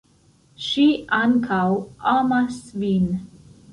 [0.67, 0.85] Ŝi
[1.17, 1.61] ankaŭ
[2.15, 3.05] amas vin.